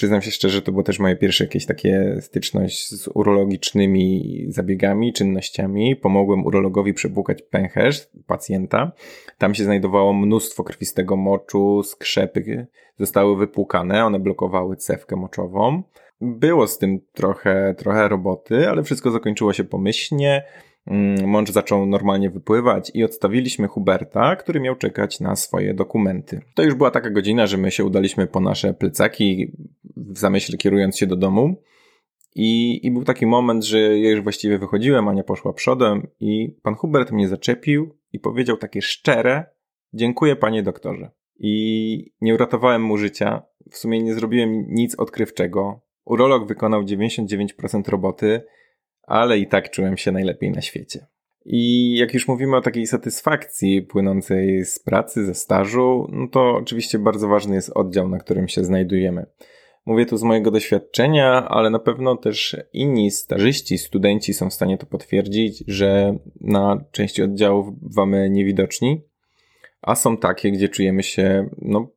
Przyznam 0.00 0.22
się 0.22 0.30
szczerze, 0.30 0.62
to 0.62 0.72
było 0.72 0.84
też 0.84 0.98
moje 0.98 1.16
pierwsze 1.16 1.44
jakieś 1.44 1.66
takie 1.66 2.16
styczność 2.20 2.88
z 2.88 3.08
urologicznymi 3.14 4.44
zabiegami, 4.48 5.12
czynnościami. 5.12 5.96
Pomogłem 5.96 6.46
urologowi 6.46 6.94
przepłukać 6.94 7.42
pęcherz 7.42 8.08
pacjenta. 8.26 8.92
Tam 9.38 9.54
się 9.54 9.64
znajdowało 9.64 10.12
mnóstwo 10.12 10.64
krwistego 10.64 11.16
moczu, 11.16 11.82
skrzepy 11.82 12.66
zostały 12.98 13.36
wypłukane, 13.36 14.04
one 14.04 14.18
blokowały 14.18 14.76
cewkę 14.76 15.16
moczową. 15.16 15.82
Było 16.20 16.66
z 16.66 16.78
tym 16.78 17.00
trochę, 17.12 17.74
trochę 17.78 18.08
roboty, 18.08 18.68
ale 18.68 18.82
wszystko 18.82 19.10
zakończyło 19.10 19.52
się 19.52 19.64
pomyślnie. 19.64 20.42
Mm, 20.86 21.28
mąż 21.28 21.50
zaczął 21.50 21.86
normalnie 21.86 22.30
wypływać 22.30 22.90
i 22.94 23.04
odstawiliśmy 23.04 23.68
Huberta, 23.68 24.36
który 24.36 24.60
miał 24.60 24.76
czekać 24.76 25.20
na 25.20 25.36
swoje 25.36 25.74
dokumenty. 25.74 26.40
To 26.54 26.62
już 26.62 26.74
była 26.74 26.90
taka 26.90 27.10
godzina, 27.10 27.46
że 27.46 27.56
my 27.56 27.70
się 27.70 27.84
udaliśmy 27.84 28.26
po 28.26 28.40
nasze 28.40 28.74
plecaki, 28.74 29.52
w 29.96 30.18
zamyśle 30.18 30.58
kierując 30.58 30.98
się 30.98 31.06
do 31.06 31.16
domu. 31.16 31.62
I, 32.34 32.80
I 32.86 32.90
był 32.90 33.04
taki 33.04 33.26
moment, 33.26 33.64
że 33.64 33.98
ja 33.98 34.10
już 34.10 34.20
właściwie 34.20 34.58
wychodziłem, 34.58 35.08
Ania 35.08 35.22
poszła 35.22 35.52
przodem 35.52 36.06
i 36.20 36.56
pan 36.62 36.74
Hubert 36.74 37.12
mnie 37.12 37.28
zaczepił 37.28 37.98
i 38.12 38.20
powiedział 38.20 38.56
takie 38.56 38.82
szczere, 38.82 39.44
dziękuję 39.92 40.36
panie 40.36 40.62
doktorze. 40.62 41.10
I 41.38 42.12
nie 42.20 42.34
uratowałem 42.34 42.82
mu 42.82 42.96
życia, 42.96 43.42
w 43.70 43.76
sumie 43.76 44.02
nie 44.02 44.14
zrobiłem 44.14 44.66
nic 44.68 44.94
odkrywczego. 44.98 45.80
Urolog 46.04 46.48
wykonał 46.48 46.82
99% 46.82 47.88
roboty, 47.88 48.42
ale 49.10 49.38
i 49.38 49.46
tak 49.46 49.70
czułem 49.70 49.96
się 49.96 50.12
najlepiej 50.12 50.50
na 50.50 50.60
świecie. 50.60 51.06
I 51.44 51.94
jak 51.96 52.14
już 52.14 52.28
mówimy 52.28 52.56
o 52.56 52.60
takiej 52.60 52.86
satysfakcji 52.86 53.82
płynącej 53.82 54.64
z 54.64 54.78
pracy, 54.78 55.26
ze 55.26 55.34
stażu, 55.34 56.06
no 56.12 56.28
to 56.28 56.56
oczywiście 56.56 56.98
bardzo 56.98 57.28
ważny 57.28 57.54
jest 57.54 57.70
oddział, 57.74 58.08
na 58.08 58.18
którym 58.18 58.48
się 58.48 58.64
znajdujemy. 58.64 59.26
Mówię 59.86 60.06
tu 60.06 60.16
z 60.16 60.22
mojego 60.22 60.50
doświadczenia, 60.50 61.48
ale 61.48 61.70
na 61.70 61.78
pewno 61.78 62.16
też 62.16 62.56
inni 62.72 63.10
stażyści, 63.10 63.78
studenci 63.78 64.34
są 64.34 64.50
w 64.50 64.54
stanie 64.54 64.78
to 64.78 64.86
potwierdzić, 64.86 65.64
że 65.66 66.18
na 66.40 66.84
części 66.90 67.22
oddziałów 67.22 67.66
mamy 67.96 68.30
niewidoczni, 68.30 69.02
a 69.82 69.94
są 69.94 70.16
takie, 70.16 70.50
gdzie 70.50 70.68
czujemy 70.68 71.02
się 71.02 71.50
no, 71.58 71.88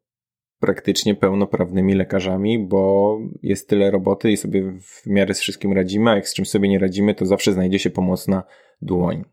praktycznie 0.63 1.15
pełnoprawnymi 1.15 1.93
lekarzami, 1.93 2.59
bo 2.59 3.17
jest 3.41 3.69
tyle 3.69 3.91
roboty 3.91 4.31
i 4.31 4.37
sobie 4.37 4.71
w 4.81 5.05
miarę 5.05 5.33
z 5.33 5.39
wszystkim 5.39 5.73
radzimy, 5.73 6.11
a 6.11 6.15
jak 6.15 6.27
z 6.27 6.33
czymś 6.33 6.49
sobie 6.49 6.69
nie 6.69 6.79
radzimy, 6.79 7.15
to 7.15 7.25
zawsze 7.25 7.53
znajdzie 7.53 7.79
się 7.79 7.89
pomocna 7.89 8.43
dłoń. 8.81 9.23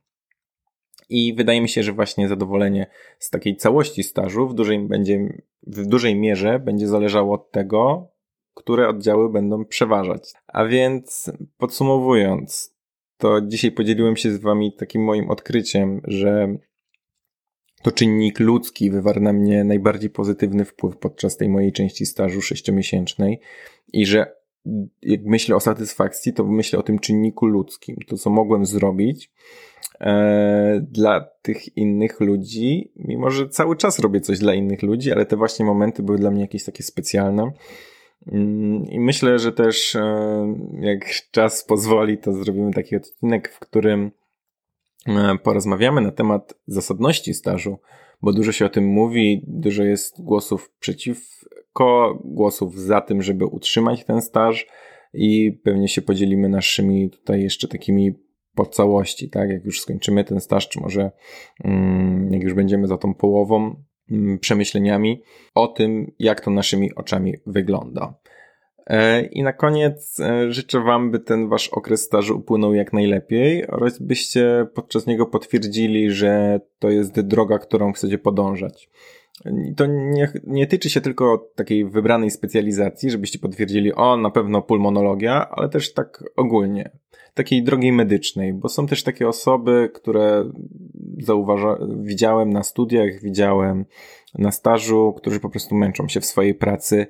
I 1.09 1.35
wydaje 1.35 1.61
mi 1.61 1.69
się, 1.69 1.83
że 1.83 1.93
właśnie 1.93 2.29
zadowolenie 2.29 2.87
z 3.19 3.31
takiej 3.31 3.57
całości 3.57 4.03
stażu 4.03 4.49
w 4.49 4.55
dużej, 4.55 4.79
będzie, 4.79 5.43
w 5.67 5.87
dużej 5.87 6.17
mierze 6.17 6.59
będzie 6.59 6.89
zależało 6.89 7.35
od 7.35 7.51
tego, 7.51 8.09
które 8.55 8.89
oddziały 8.89 9.33
będą 9.33 9.65
przeważać. 9.65 10.33
A 10.47 10.65
więc 10.65 11.33
podsumowując, 11.59 12.77
to 13.19 13.41
dzisiaj 13.41 13.73
podzieliłem 13.73 14.17
się 14.17 14.31
z 14.31 14.41
Wami 14.41 14.73
takim 14.73 15.05
moim 15.05 15.31
odkryciem, 15.31 16.01
że 16.05 16.57
to 17.83 17.93
czynnik 17.93 18.41
ludzki 18.41 18.91
wywarł 18.91 19.21
na 19.21 19.33
mnie 19.33 19.65
najbardziej 19.65 20.11
pozytywny 20.11 20.65
wpływ 20.65 20.97
podczas 20.97 21.37
tej 21.37 21.49
mojej 21.49 21.73
części 21.73 22.07
stażu 22.07 22.43
sześciomiesięcznej 22.43 23.41
i 23.93 24.07
że 24.07 24.41
jak 25.03 25.21
myślę 25.25 25.57
o 25.57 25.61
satysfakcji, 25.61 26.33
to 26.33 26.45
myślę 26.45 26.79
o 26.79 26.83
tym 26.83 26.99
czynniku 26.99 27.47
ludzkim. 27.47 27.97
To, 28.07 28.17
co 28.17 28.31
mogłem 28.31 28.67
zrobić 28.67 29.31
e, 30.01 30.87
dla 30.91 31.29
tych 31.43 31.77
innych 31.77 32.21
ludzi, 32.21 32.93
mimo 32.97 33.31
że 33.31 33.49
cały 33.49 33.77
czas 33.77 33.99
robię 33.99 34.21
coś 34.21 34.39
dla 34.39 34.55
innych 34.55 34.83
ludzi, 34.83 35.13
ale 35.13 35.27
te 35.27 35.37
właśnie 35.37 35.65
momenty 35.65 36.03
były 36.03 36.19
dla 36.19 36.31
mnie 36.31 36.41
jakieś 36.41 36.65
takie 36.65 36.83
specjalne. 36.83 37.53
Mm, 38.27 38.85
I 38.85 39.01
myślę, 39.01 39.39
że 39.39 39.53
też 39.53 39.97
e, 39.97 40.55
jak 40.81 41.05
czas 41.31 41.65
pozwoli, 41.65 42.19
to 42.19 42.33
zrobimy 42.33 42.73
taki 42.73 42.97
odcinek, 42.97 43.53
w 43.53 43.59
którym 43.59 44.11
porozmawiamy 45.43 46.01
na 46.01 46.13
temat 46.13 46.55
zasadności 46.67 47.35
stażu, 47.35 47.79
bo 48.23 48.33
dużo 48.33 48.53
się 48.53 48.67
o 48.67 48.69
tym 48.69 48.85
mówi, 48.85 49.45
dużo 49.47 49.83
jest 49.83 50.23
głosów 50.23 50.73
przeciwko, 50.81 52.19
głosów 52.25 52.79
za 52.81 53.01
tym, 53.01 53.23
żeby 53.23 53.47
utrzymać 53.47 54.05
ten 54.05 54.23
staż 54.23 54.67
i 55.15 55.61
pewnie 55.65 55.89
się 55.89 56.03
podzielimy 56.03 56.49
naszymi 56.49 57.11
tutaj 57.11 57.43
jeszcze 57.43 57.69
takimi 57.69 58.15
po 58.55 58.67
całości, 58.67 59.31
tak? 59.31 59.51
Jak 59.51 59.65
już 59.65 59.81
skończymy 59.81 60.25
ten 60.25 60.41
staż, 60.41 60.69
czy 60.69 60.81
może 60.81 61.11
mm, 61.65 62.33
jak 62.33 62.43
już 62.43 62.55
będziemy 62.55 62.87
za 62.87 62.99
tą 62.99 63.15
połową, 63.15 63.77
Mm, 64.11 64.39
przemyśleniami 64.39 65.23
o 65.55 65.69
tym, 65.69 66.13
jak 66.19 66.41
to 66.41 66.51
naszymi 66.51 66.95
oczami 66.95 67.35
wygląda. 67.47 68.15
E, 68.87 69.23
I 69.23 69.43
na 69.43 69.53
koniec 69.53 70.21
e, 70.21 70.53
życzę 70.53 70.81
Wam, 70.81 71.11
by 71.11 71.19
ten 71.19 71.49
Wasz 71.49 71.69
okres 71.69 72.03
stażu 72.03 72.37
upłynął 72.37 72.75
jak 72.75 72.93
najlepiej 72.93 73.67
oraz 73.67 73.99
byście 73.99 74.67
podczas 74.75 75.07
niego 75.07 75.27
potwierdzili, 75.27 76.11
że 76.11 76.61
to 76.79 76.91
jest 76.91 77.21
droga, 77.21 77.59
którą 77.59 77.93
chcecie 77.93 78.19
podążać. 78.19 78.91
To 79.77 79.87
nie, 79.87 80.33
nie 80.47 80.67
tyczy 80.67 80.91
się 80.91 81.01
tylko 81.01 81.51
takiej 81.55 81.85
wybranej 81.85 82.31
specjalizacji, 82.31 83.11
żebyście 83.11 83.39
potwierdzili, 83.39 83.95
o, 83.95 84.17
na 84.17 84.31
pewno 84.31 84.63
pulmonologia, 84.63 85.49
ale 85.51 85.69
też 85.69 85.93
tak 85.93 86.25
ogólnie, 86.37 86.91
takiej 87.35 87.63
drogi 87.63 87.93
medycznej, 87.93 88.53
bo 88.53 88.69
są 88.69 88.87
też 88.87 89.03
takie 89.03 89.29
osoby, 89.29 89.91
które 89.95 90.51
zauważa, 91.19 91.79
widziałem 92.01 92.53
na 92.53 92.63
studiach, 92.63 93.21
widziałem 93.23 93.85
na 94.39 94.53
stażu, 94.53 95.15
którzy 95.17 95.41
po 95.41 95.51
prostu 95.51 95.75
męczą 95.75 96.09
się 96.09 96.21
w 96.21 96.27
swojej 96.27 96.55
pracy 96.55 97.07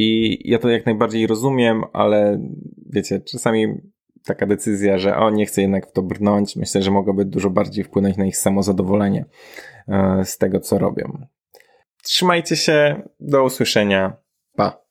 i 0.00 0.38
ja 0.50 0.58
to 0.58 0.68
jak 0.68 0.86
najbardziej 0.86 1.26
rozumiem, 1.26 1.84
ale 1.92 2.40
wiecie, 2.86 3.20
czasami 3.20 3.74
taka 4.24 4.46
decyzja, 4.46 4.98
że 4.98 5.16
o, 5.16 5.30
nie 5.30 5.46
chcę 5.46 5.62
jednak 5.62 5.86
w 5.86 5.92
to 5.92 6.02
brnąć, 6.02 6.56
myślę, 6.56 6.82
że 6.82 6.90
mogłaby 6.90 7.24
dużo 7.24 7.50
bardziej 7.50 7.84
wpłynąć 7.84 8.16
na 8.16 8.26
ich 8.26 8.36
samozadowolenie 8.36 9.24
e, 9.88 10.24
z 10.24 10.38
tego, 10.38 10.60
co 10.60 10.78
robią. 10.78 11.26
Trzymajcie 12.02 12.56
się, 12.56 13.02
do 13.20 13.44
usłyszenia, 13.44 14.16
pa! 14.56 14.87